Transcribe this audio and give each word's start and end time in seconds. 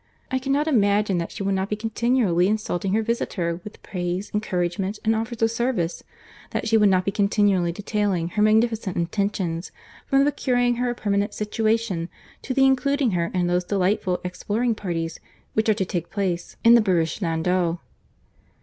I 0.31 0.39
cannot 0.39 0.65
imagine 0.67 1.19
that 1.19 1.31
she 1.31 1.43
will 1.43 1.51
not 1.53 1.69
be 1.69 1.75
continually 1.75 2.47
insulting 2.47 2.93
her 2.93 3.03
visitor 3.03 3.61
with 3.63 3.83
praise, 3.83 4.31
encouragement, 4.33 4.97
and 5.05 5.15
offers 5.15 5.43
of 5.43 5.51
service; 5.51 6.01
that 6.49 6.67
she 6.67 6.75
will 6.75 6.87
not 6.87 7.05
be 7.05 7.11
continually 7.11 7.71
detailing 7.71 8.29
her 8.29 8.41
magnificent 8.41 8.97
intentions, 8.97 9.71
from 10.07 10.25
the 10.25 10.31
procuring 10.31 10.77
her 10.77 10.89
a 10.89 10.95
permanent 10.95 11.35
situation 11.35 12.09
to 12.41 12.55
the 12.55 12.65
including 12.65 13.11
her 13.11 13.27
in 13.31 13.45
those 13.45 13.63
delightful 13.63 14.19
exploring 14.23 14.73
parties 14.73 15.19
which 15.53 15.69
are 15.69 15.75
to 15.75 15.85
take 15.85 16.09
place 16.09 16.55
in 16.63 16.73
the 16.73 16.81
barouche 16.81 17.21
landau." 17.21 17.77